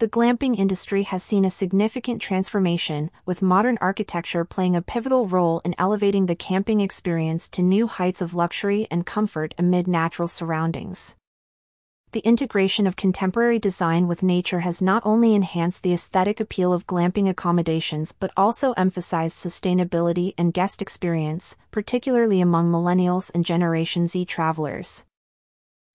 The 0.00 0.08
glamping 0.08 0.56
industry 0.56 1.02
has 1.02 1.24
seen 1.24 1.44
a 1.44 1.50
significant 1.50 2.22
transformation, 2.22 3.10
with 3.26 3.42
modern 3.42 3.78
architecture 3.80 4.44
playing 4.44 4.76
a 4.76 4.82
pivotal 4.82 5.26
role 5.26 5.60
in 5.64 5.74
elevating 5.76 6.26
the 6.26 6.36
camping 6.36 6.80
experience 6.80 7.48
to 7.48 7.62
new 7.62 7.88
heights 7.88 8.22
of 8.22 8.32
luxury 8.32 8.86
and 8.92 9.04
comfort 9.04 9.56
amid 9.58 9.88
natural 9.88 10.28
surroundings. 10.28 11.16
The 12.12 12.20
integration 12.20 12.86
of 12.86 12.94
contemporary 12.94 13.58
design 13.58 14.06
with 14.06 14.22
nature 14.22 14.60
has 14.60 14.80
not 14.80 15.02
only 15.04 15.34
enhanced 15.34 15.82
the 15.82 15.92
aesthetic 15.92 16.38
appeal 16.38 16.72
of 16.72 16.86
glamping 16.86 17.28
accommodations 17.28 18.12
but 18.12 18.30
also 18.36 18.74
emphasized 18.74 19.36
sustainability 19.36 20.32
and 20.38 20.54
guest 20.54 20.80
experience, 20.80 21.56
particularly 21.72 22.40
among 22.40 22.70
millennials 22.70 23.32
and 23.34 23.44
Generation 23.44 24.06
Z 24.06 24.26
travelers. 24.26 25.04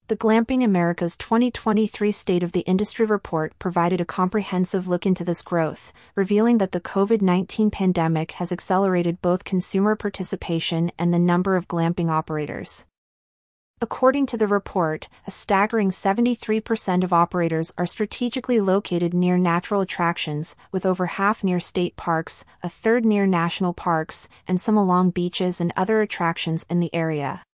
The 0.10 0.18
Glamping 0.18 0.66
America's 0.66 1.16
2023 1.16 2.12
State 2.12 2.44
of 2.44 2.52
the 2.52 2.60
Industry 2.62 3.06
report 3.06 3.58
provided 3.58 4.02
a 4.02 4.06
comprehensive 4.06 4.86
look 4.86 5.06
into 5.06 5.24
this 5.24 5.42
growth, 5.42 5.94
revealing 6.14 6.58
that 6.58 6.74
the 6.74 6.82
COVID 6.82 7.22
19 7.22 7.72
pandemic 7.72 8.32
has 8.34 8.52
accelerated 8.52 9.22
both 9.22 9.46
consumer 9.46 9.96
participation 9.96 10.92
and 11.00 11.14
the 11.14 11.20
number 11.20 11.56
of 11.56 11.70
glamping 11.70 12.10
operators. 12.10 12.86
According 13.80 14.26
to 14.26 14.38
the 14.38 14.46
report, 14.46 15.08
a 15.26 15.32
staggering 15.32 15.90
73% 15.90 17.06
of 17.06 17.14
operators 17.14 17.72
are 17.78 17.86
strategically 17.86 18.60
located 18.60 19.14
near 19.14 19.38
natural 19.38 19.80
attractions, 19.80 20.58
with 20.70 20.86
over 20.86 21.06
half 21.06 21.46
near 21.46 21.62
state 21.62 21.96
parks, 21.96 22.44
a 22.62 22.68
third 22.68 23.06
near 23.06 23.26
national 23.26 23.74
parks, 23.74 24.28
and 24.50 24.60
some 24.60 24.76
along 24.76 25.12
beaches 25.12 25.62
and 25.62 25.72
other 25.78 26.02
attractions 26.02 26.66
in 26.70 26.82
the 26.82 26.94
area. 26.94 27.46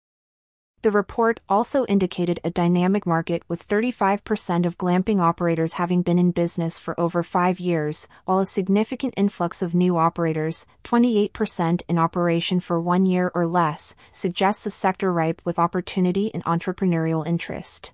The 0.82 0.92
report 0.92 1.42
also 1.50 1.86
indicated 1.88 2.40
a 2.42 2.50
dynamic 2.50 3.06
market 3.06 3.44
with 3.50 3.68
35% 3.68 4.66
of 4.66 4.78
glamping 4.78 5.20
operators 5.20 5.74
having 5.74 6.04
been 6.04 6.18
in 6.18 6.32
business 6.32 6.80
for 6.80 6.98
over 6.98 7.22
five 7.22 7.60
years, 7.60 8.08
while 8.24 8.40
a 8.40 8.46
significant 8.46 9.14
influx 9.18 9.62
of 9.62 9.76
new 9.76 9.98
operators, 9.98 10.66
28% 10.86 11.82
in 11.90 11.98
operation 11.98 12.62
for 12.62 12.80
one 12.80 13.06
year 13.06 13.30
or 13.36 13.46
less, 13.46 13.98
suggests 14.14 14.66
a 14.66 14.72
sector 14.72 15.12
ripe 15.12 15.42
with 15.44 15.60
opportunity 15.60 16.34
and 16.34 16.46
entrepreneurial 16.46 17.28
interest. 17.28 17.92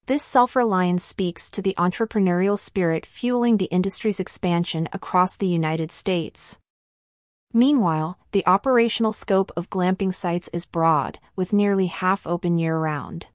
This 0.08 0.22
self-reliance 0.22 1.04
speaks 1.04 1.50
to 1.50 1.64
the 1.64 1.74
entrepreneurial 1.80 2.60
spirit 2.60 3.08
fueling 3.08 3.58
the 3.58 3.66
industry's 3.66 4.20
expansion 4.20 4.88
across 4.94 5.36
the 5.36 5.48
United 5.48 5.92
States. 5.92 6.60
Meanwhile, 7.52 8.20
the 8.32 8.46
operational 8.46 9.14
scope 9.14 9.52
of 9.58 9.72
glamping 9.72 10.14
sites 10.14 10.48
is 10.54 10.68
broad, 10.68 11.18
with 11.36 11.54
nearly 11.54 11.88
half 11.88 12.28
open 12.28 12.60
year-round. 12.60 13.26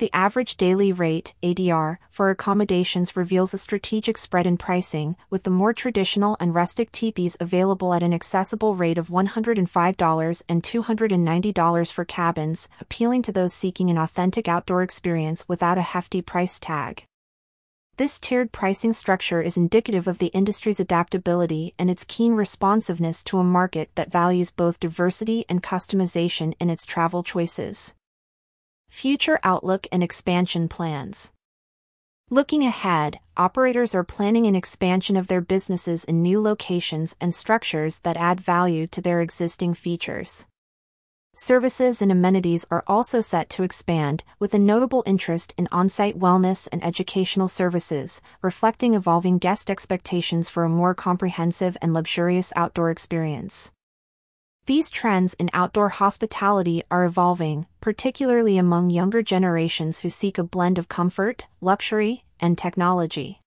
The 0.00 0.10
average 0.14 0.56
daily 0.56 0.94
rate, 0.94 1.34
ADR, 1.42 1.98
for 2.10 2.30
accommodations 2.30 3.16
reveals 3.16 3.52
a 3.52 3.58
strategic 3.58 4.16
spread 4.16 4.46
in 4.46 4.56
pricing, 4.56 5.14
with 5.28 5.42
the 5.42 5.50
more 5.50 5.74
traditional 5.74 6.38
and 6.40 6.54
rustic 6.54 6.90
teepees 6.90 7.36
available 7.38 7.92
at 7.92 8.02
an 8.02 8.14
accessible 8.14 8.74
rate 8.74 8.96
of 8.96 9.08
$105 9.08 10.42
and 10.48 10.62
$290 10.62 11.92
for 11.92 12.06
cabins, 12.06 12.70
appealing 12.80 13.20
to 13.20 13.30
those 13.30 13.52
seeking 13.52 13.90
an 13.90 13.98
authentic 13.98 14.48
outdoor 14.48 14.82
experience 14.82 15.44
without 15.46 15.76
a 15.76 15.82
hefty 15.82 16.22
price 16.22 16.58
tag. 16.58 17.04
This 17.98 18.18
tiered 18.18 18.52
pricing 18.52 18.94
structure 18.94 19.42
is 19.42 19.58
indicative 19.58 20.08
of 20.08 20.16
the 20.16 20.28
industry's 20.28 20.80
adaptability 20.80 21.74
and 21.78 21.90
its 21.90 22.06
keen 22.08 22.32
responsiveness 22.32 23.22
to 23.24 23.36
a 23.36 23.44
market 23.44 23.90
that 23.96 24.10
values 24.10 24.50
both 24.50 24.80
diversity 24.80 25.44
and 25.46 25.62
customization 25.62 26.54
in 26.58 26.70
its 26.70 26.86
travel 26.86 27.22
choices. 27.22 27.92
Future 28.90 29.38
outlook 29.44 29.86
and 29.92 30.02
expansion 30.02 30.68
plans. 30.68 31.32
Looking 32.28 32.64
ahead, 32.64 33.20
operators 33.36 33.94
are 33.94 34.04
planning 34.04 34.46
an 34.46 34.56
expansion 34.56 35.16
of 35.16 35.28
their 35.28 35.40
businesses 35.40 36.04
in 36.04 36.22
new 36.22 36.42
locations 36.42 37.16
and 37.20 37.34
structures 37.34 38.00
that 38.00 38.16
add 38.16 38.40
value 38.40 38.86
to 38.88 39.00
their 39.00 39.22
existing 39.22 39.74
features. 39.74 40.48
Services 41.34 42.02
and 42.02 42.12
amenities 42.12 42.66
are 42.70 42.84
also 42.86 43.20
set 43.20 43.48
to 43.50 43.62
expand, 43.62 44.22
with 44.38 44.52
a 44.52 44.58
notable 44.58 45.04
interest 45.06 45.54
in 45.56 45.68
on 45.70 45.88
site 45.88 46.18
wellness 46.18 46.68
and 46.70 46.84
educational 46.84 47.48
services, 47.48 48.20
reflecting 48.42 48.94
evolving 48.94 49.38
guest 49.38 49.70
expectations 49.70 50.48
for 50.48 50.64
a 50.64 50.68
more 50.68 50.94
comprehensive 50.94 51.76
and 51.80 51.94
luxurious 51.94 52.52
outdoor 52.56 52.90
experience. 52.90 53.72
These 54.70 54.88
trends 54.90 55.34
in 55.34 55.50
outdoor 55.52 55.88
hospitality 55.88 56.84
are 56.92 57.04
evolving, 57.04 57.66
particularly 57.80 58.56
among 58.56 58.90
younger 58.90 59.20
generations 59.20 59.98
who 59.98 60.08
seek 60.08 60.38
a 60.38 60.44
blend 60.44 60.78
of 60.78 60.88
comfort, 60.88 61.48
luxury, 61.60 62.22
and 62.38 62.56
technology. 62.56 63.40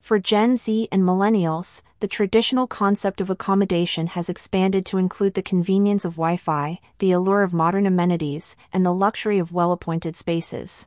For 0.00 0.20
Gen 0.20 0.56
Z 0.56 0.86
and 0.92 1.02
millennials, 1.02 1.82
the 1.98 2.06
traditional 2.06 2.68
concept 2.68 3.20
of 3.20 3.28
accommodation 3.28 4.06
has 4.06 4.28
expanded 4.28 4.86
to 4.86 4.98
include 4.98 5.34
the 5.34 5.42
convenience 5.42 6.04
of 6.04 6.12
Wi 6.12 6.36
Fi, 6.36 6.78
the 7.00 7.10
allure 7.10 7.42
of 7.42 7.52
modern 7.52 7.84
amenities, 7.84 8.54
and 8.72 8.86
the 8.86 8.94
luxury 8.94 9.40
of 9.40 9.50
well 9.50 9.72
appointed 9.72 10.14
spaces. 10.14 10.86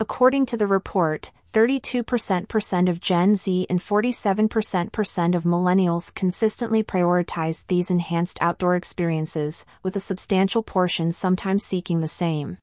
According 0.00 0.46
to 0.46 0.56
the 0.56 0.66
report, 0.66 1.30
32% 1.52 2.88
of 2.88 3.00
Gen 3.00 3.36
Z 3.36 3.66
and 3.68 3.78
47% 3.78 5.34
of 5.34 5.44
millennials 5.44 6.14
consistently 6.14 6.82
prioritize 6.82 7.64
these 7.68 7.90
enhanced 7.90 8.38
outdoor 8.40 8.74
experiences, 8.74 9.66
with 9.82 9.94
a 9.94 10.00
substantial 10.00 10.62
portion 10.62 11.12
sometimes 11.12 11.64
seeking 11.64 12.00
the 12.00 12.08
same. 12.08 12.58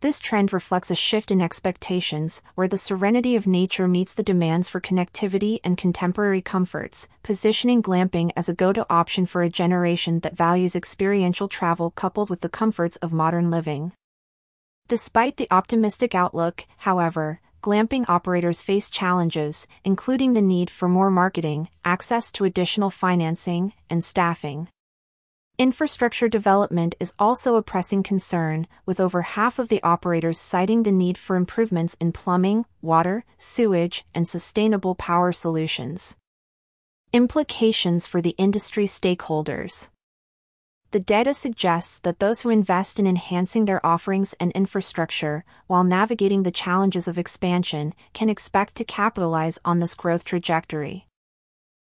This 0.00 0.18
trend 0.18 0.54
reflects 0.54 0.90
a 0.90 0.94
shift 0.94 1.30
in 1.30 1.42
expectations, 1.42 2.42
where 2.54 2.68
the 2.68 2.78
serenity 2.78 3.36
of 3.36 3.46
nature 3.46 3.86
meets 3.86 4.14
the 4.14 4.22
demands 4.22 4.66
for 4.66 4.80
connectivity 4.80 5.58
and 5.62 5.76
contemporary 5.76 6.40
comforts, 6.40 7.06
positioning 7.22 7.82
glamping 7.82 8.30
as 8.34 8.48
a 8.48 8.54
go 8.54 8.72
to 8.72 8.86
option 8.88 9.26
for 9.26 9.42
a 9.42 9.50
generation 9.50 10.20
that 10.20 10.38
values 10.38 10.74
experiential 10.74 11.48
travel 11.48 11.90
coupled 11.90 12.30
with 12.30 12.40
the 12.40 12.48
comforts 12.48 12.96
of 12.96 13.12
modern 13.12 13.50
living. 13.50 13.92
Despite 14.90 15.36
the 15.36 15.46
optimistic 15.52 16.16
outlook, 16.16 16.64
however, 16.78 17.40
glamping 17.62 18.04
operators 18.08 18.60
face 18.60 18.90
challenges, 18.90 19.68
including 19.84 20.32
the 20.32 20.42
need 20.42 20.68
for 20.68 20.88
more 20.88 21.12
marketing, 21.12 21.68
access 21.84 22.32
to 22.32 22.44
additional 22.44 22.90
financing, 22.90 23.72
and 23.88 24.02
staffing. 24.02 24.66
Infrastructure 25.58 26.28
development 26.28 26.96
is 26.98 27.14
also 27.20 27.54
a 27.54 27.62
pressing 27.62 28.02
concern, 28.02 28.66
with 28.84 28.98
over 28.98 29.22
half 29.22 29.60
of 29.60 29.68
the 29.68 29.80
operators 29.84 30.40
citing 30.40 30.82
the 30.82 30.90
need 30.90 31.16
for 31.16 31.36
improvements 31.36 31.96
in 32.00 32.10
plumbing, 32.10 32.64
water, 32.82 33.24
sewage, 33.38 34.04
and 34.12 34.26
sustainable 34.26 34.96
power 34.96 35.30
solutions. 35.30 36.16
Implications 37.12 38.08
for 38.08 38.20
the 38.20 38.34
industry 38.38 38.86
stakeholders 38.86 39.88
the 40.92 41.00
data 41.00 41.32
suggests 41.32 42.00
that 42.00 42.18
those 42.18 42.40
who 42.40 42.50
invest 42.50 42.98
in 42.98 43.06
enhancing 43.06 43.64
their 43.64 43.84
offerings 43.86 44.34
and 44.40 44.50
infrastructure, 44.52 45.44
while 45.68 45.84
navigating 45.84 46.42
the 46.42 46.50
challenges 46.50 47.06
of 47.06 47.16
expansion, 47.16 47.94
can 48.12 48.28
expect 48.28 48.74
to 48.74 48.84
capitalize 48.84 49.58
on 49.64 49.78
this 49.78 49.94
growth 49.94 50.24
trajectory. 50.24 51.06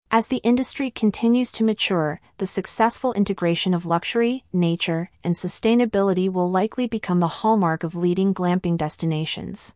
As 0.09 0.27
the 0.27 0.37
industry 0.37 0.89
continues 0.89 1.51
to 1.51 1.63
mature, 1.63 2.19
the 2.37 2.47
successful 2.47 3.13
integration 3.13 3.73
of 3.73 3.85
luxury, 3.85 4.43
nature, 4.53 5.11
and 5.23 5.35
sustainability 5.35 6.31
will 6.31 6.49
likely 6.49 6.87
become 6.87 7.19
the 7.19 7.27
hallmark 7.27 7.83
of 7.83 7.95
leading 7.95 8.33
glamping 8.33 8.77
destinations. 8.77 9.75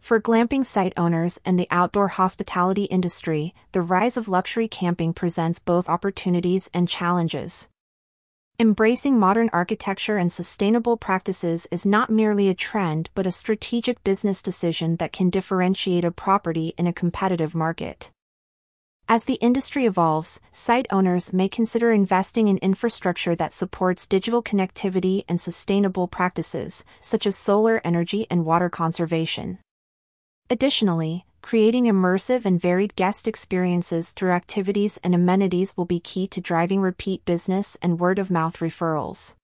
For 0.00 0.20
glamping 0.20 0.64
site 0.64 0.92
owners 0.96 1.40
and 1.44 1.58
the 1.58 1.68
outdoor 1.70 2.08
hospitality 2.08 2.84
industry, 2.84 3.54
the 3.72 3.82
rise 3.82 4.16
of 4.16 4.28
luxury 4.28 4.68
camping 4.68 5.12
presents 5.12 5.58
both 5.58 5.88
opportunities 5.88 6.70
and 6.72 6.88
challenges. 6.88 7.68
Embracing 8.60 9.16
modern 9.16 9.48
architecture 9.52 10.16
and 10.16 10.32
sustainable 10.32 10.96
practices 10.96 11.68
is 11.70 11.86
not 11.86 12.10
merely 12.10 12.48
a 12.48 12.54
trend 12.54 13.08
but 13.14 13.24
a 13.24 13.30
strategic 13.30 14.02
business 14.02 14.42
decision 14.42 14.96
that 14.96 15.12
can 15.12 15.30
differentiate 15.30 16.04
a 16.04 16.10
property 16.10 16.74
in 16.76 16.84
a 16.84 16.92
competitive 16.92 17.54
market. 17.54 18.10
As 19.08 19.26
the 19.26 19.34
industry 19.34 19.86
evolves, 19.86 20.40
site 20.50 20.88
owners 20.90 21.32
may 21.32 21.48
consider 21.48 21.92
investing 21.92 22.48
in 22.48 22.58
infrastructure 22.58 23.36
that 23.36 23.52
supports 23.52 24.08
digital 24.08 24.42
connectivity 24.42 25.22
and 25.28 25.40
sustainable 25.40 26.08
practices, 26.08 26.84
such 27.00 27.28
as 27.28 27.36
solar 27.36 27.80
energy 27.84 28.26
and 28.28 28.44
water 28.44 28.68
conservation. 28.68 29.60
Additionally, 30.50 31.24
creating 31.48 31.84
immersive 31.84 32.44
and 32.44 32.60
varied 32.60 32.94
guest 32.94 33.26
experiences 33.26 34.10
through 34.10 34.32
activities 34.32 34.98
and 35.02 35.14
amenities 35.14 35.74
will 35.78 35.86
be 35.86 35.98
key 35.98 36.26
to 36.26 36.42
driving 36.42 36.78
repeat 36.78 37.24
business 37.24 37.74
and 37.80 37.98
word 37.98 38.18
of 38.18 38.30
mouth 38.30 38.58
referrals. 38.58 39.34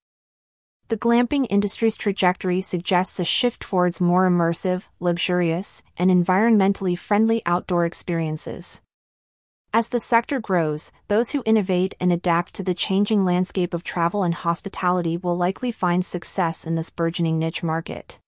The 0.89 0.99
glamping 0.99 1.47
industry's 1.49 1.97
trajectory 1.97 2.61
suggests 2.61 3.19
a 3.19 3.25
shift 3.25 3.61
towards 3.61 4.03
more 4.03 4.29
immersive, 4.29 4.83
luxurious, 5.01 5.83
and 5.97 6.11
environmentally 6.11 6.99
friendly 6.99 7.41
outdoor 7.47 7.87
experiences. 7.87 8.83
As 9.73 9.89
the 9.89 9.99
sector 9.99 10.41
grows, 10.41 10.93
those 11.09 11.31
who 11.31 11.43
innovate 11.47 11.95
and 11.99 12.13
adapt 12.13 12.53
to 12.57 12.63
the 12.63 12.75
changing 12.75 13.25
landscape 13.25 13.73
of 13.73 13.83
travel 13.83 14.25
and 14.25 14.35
hospitality 14.35 15.17
will 15.17 15.39
likely 15.39 15.73
find 15.73 16.05
success 16.05 16.67
in 16.67 16.75
this 16.75 16.91
burgeoning 16.91 17.39
niche 17.39 17.63
market. 17.63 18.19